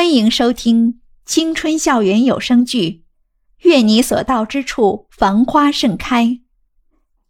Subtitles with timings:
[0.00, 3.04] 欢迎收听青春校园有声剧
[3.68, 6.24] 《愿你所到之处繁花盛开》，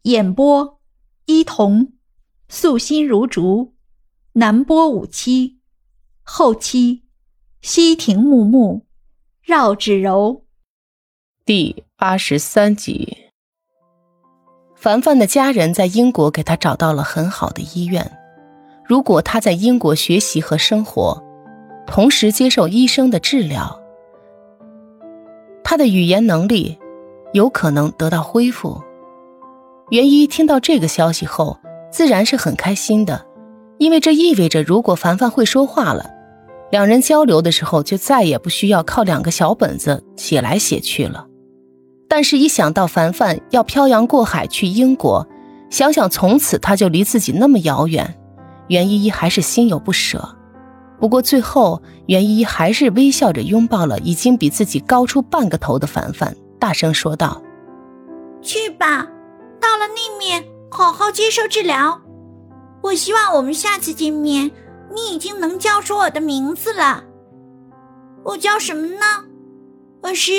[0.03, 0.79] 演播：
[1.27, 1.95] 伊童，
[2.49, 3.75] 素心如竹，
[4.35, 5.59] 南波五七，
[6.23, 7.03] 后期：
[7.61, 8.87] 西亭木木，
[9.43, 10.45] 绕指柔。
[11.45, 13.17] 第八十三集，
[14.77, 18.17] 凡凡的家人在英国给他找到了很好的医院。
[18.87, 21.21] 如果他在英国学习和生活，
[21.91, 23.81] 同时接受医生的治疗，
[25.65, 26.79] 他的语言能力
[27.33, 28.81] 有可能得到恢复。
[29.91, 31.59] 袁一听到这个消息后，
[31.91, 33.27] 自然是很开心的，
[33.79, 36.09] 因为这意味着如果凡凡会说话了，
[36.71, 41.27] 两人交流的时候就再也不需要靠两个小本子写来写去了。
[42.09, 45.27] 但是，一想到凡凡要漂洋过海去英国，
[45.71, 48.17] 想想从此他就离自己那么遥远。
[48.69, 50.37] 袁依依还是心有不舍，
[51.01, 57.43] 不过最后袁依依还是微笑着拥抱了已经比自己高出半个头的凡凡，大声说道
[58.43, 59.09] ：“去吧，
[59.59, 61.99] 到了那面好好接受治疗。
[62.83, 64.51] 我希望我们下次见面，
[64.95, 67.03] 你已经能叫出我的名字了。
[68.23, 69.25] 我叫什么呢？
[70.03, 70.33] 我是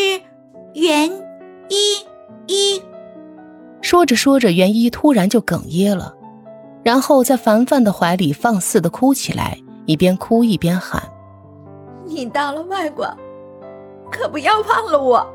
[0.76, 1.12] 袁
[1.70, 2.06] 一
[2.46, 2.82] 一。”
[3.82, 6.14] 说着说着，袁依依突然就哽咽了。
[6.84, 9.58] 然后在凡凡的怀里放肆的哭起来，
[9.92, 11.04] 一边哭一边喊
[12.08, 13.06] ：“你到了外国，
[14.10, 15.28] 可不要忘了我，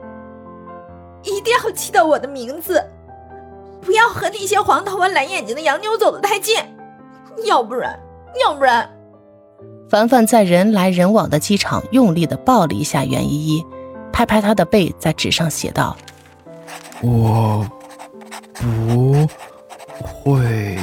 [1.23, 2.83] 一定要记得我的名字，
[3.83, 6.57] 不要和那些黄头发、蓝眼睛的洋妞走得太近，
[7.45, 8.01] 要不然，
[8.43, 8.91] 要不然。”
[9.91, 13.67] 凡凡在人来人往的机场用力的抱了一下袁依依，
[14.11, 15.95] 拍拍她的背，在纸上写道
[17.05, 17.67] ：“我
[18.55, 19.29] 不
[20.01, 20.79] 会。”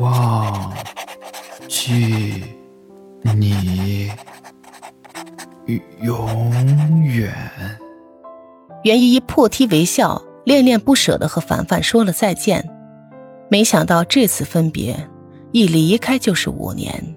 [0.00, 0.72] 忘
[1.86, 2.42] 记
[3.20, 4.10] 你
[6.00, 6.50] 永
[7.04, 7.30] 远。
[8.84, 12.66] 袁依依破涕为笑，恋恋不舍的和凡凡说了再见。
[13.50, 14.96] 没想到这次分别，
[15.52, 17.14] 一离开就是五年。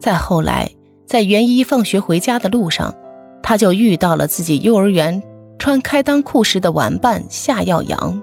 [0.00, 0.68] 再后来，
[1.06, 2.92] 在袁依依放学回家的路上，
[3.40, 5.22] 他就遇到了自己幼儿园
[5.60, 8.20] 穿开裆裤时的玩伴夏耀阳。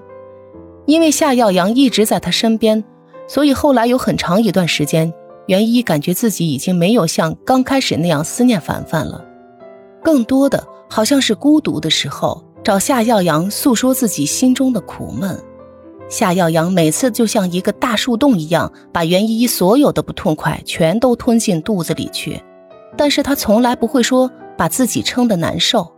[0.84, 2.84] 因为夏耀阳一直在他身边。
[3.26, 5.10] 所以后来有很长一段时间，
[5.46, 9.24] 袁一感觉自己已经没有像刚开始那样思念凡凡了，
[10.02, 15.38] 更多的好像是孤独的时候找夏耀阳诉说自己心中的苦闷。
[16.08, 22.40] 夏耀阳每次就像一个大树洞一样，把袁依依所有的不痛快全都吞进肚子里去，
[22.96, 25.92] 但是他从来不会说把自己撑得难受。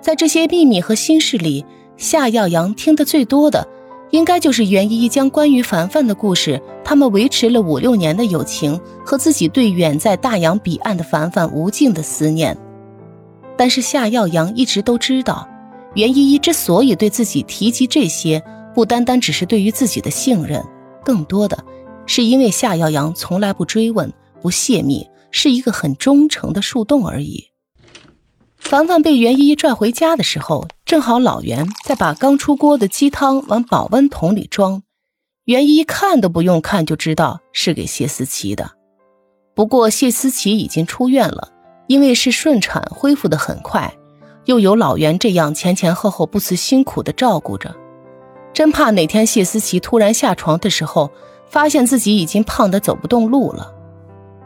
[0.00, 1.64] 在这些秘密和心事里，
[1.96, 3.66] 夏耀阳听得最多的。
[4.14, 12.56] 应该就是袁依依将关于凡凡的故事，他们维持了五六年的友情和自己对远在大洋彼岸的凡凡无尽的思念。
[13.56, 15.48] 但是夏耀阳一直都知道，
[15.94, 18.40] 袁依依之所以对自己提及这些，
[18.72, 20.64] 不单单只是对于自己的信任，
[21.04, 21.64] 更多的
[22.06, 27.46] 是因为夏耀阳从来不追问、不泄密，是一个很忠诚的树洞而已。
[28.58, 34.82] 凡凡被袁依依拽回家的时候，正好老袁在把刚出锅的鸡汤往保温桶里装。
[35.46, 38.70] 袁依依看都不用看就知道是给谢思琪的。
[39.54, 41.48] 不过谢思琪已经出院了，
[41.86, 43.94] 因为是顺产，恢复的很快，
[44.44, 47.74] 又有老袁这样前前后后不辞辛苦的照顾着，
[48.52, 51.10] 真怕哪天谢思琪突然下床的时候，
[51.48, 53.72] 发现自己已经胖得走不动路了。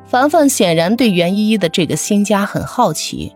[0.06, 3.34] 凡凡显然对袁依依的这个新家很好奇。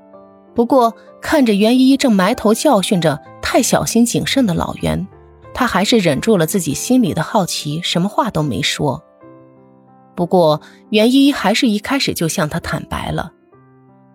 [0.55, 5.07] 不过，看着袁依依正埋头教训着太小心谨慎的老袁，
[5.55, 9.03] 他还是忍住了自己心里的好奇，什么话都没说。
[10.15, 10.61] 不过，
[10.91, 13.33] 袁依依还是一开始就向他坦白了。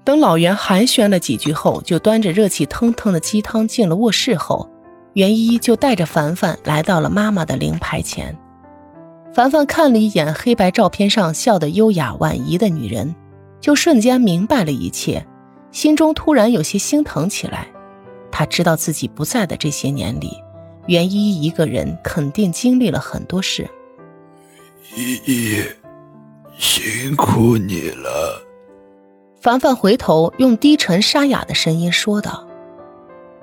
[0.04, 4.70] 等老袁寒暄了几句后，就端着热气腾腾的鸡汤进了卧室后，
[5.14, 8.38] 袁依依就带着凡凡来到了妈妈的灵牌前。
[9.34, 13.16] 凡凡看了一眼黑白照片上笑得优雅婉仪的女人，
[13.60, 15.26] 就瞬间明白了一切。
[15.72, 17.68] 心中突然有些心疼起来，
[18.32, 20.42] 他知道自己不在的这些年里，
[20.88, 23.68] 袁依依一个人肯定经历了很多事。
[24.96, 25.62] 依依，
[26.58, 28.44] 辛苦你了。
[29.40, 32.48] 凡凡回头用低沉沙哑的声音说道：“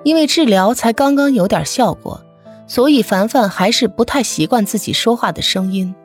[0.03, 2.21] 因为治疗才刚刚有点效果，
[2.67, 5.95] 所以凡凡还是不太习惯自己说话的声音。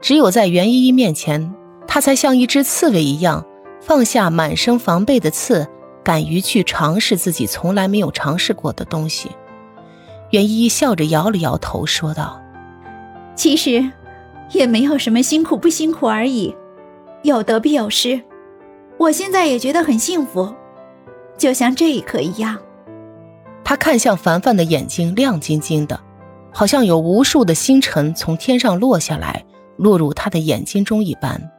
[0.00, 1.52] 只有在袁依依面前，
[1.86, 3.44] 他才像一只刺猬一样。”
[3.84, 5.68] 放下满身防备的刺，
[6.04, 9.30] 敢于去尝试自己从来没有尝试过的东西。
[10.30, 12.40] 袁依依笑着摇了摇头，说道
[13.36, 13.90] ：“其实，
[14.52, 16.54] 也没有什么辛苦不辛苦而已，
[17.22, 18.22] 有得必有失。
[18.98, 20.54] 我现在也觉得很幸福，
[21.36, 22.56] 就像这一刻一样。
[23.64, 26.00] 他看向凡凡的眼睛，亮晶晶的，
[26.50, 29.44] 好像有无数的星辰从天上落下来，
[29.76, 31.51] 落入他的眼睛中一般。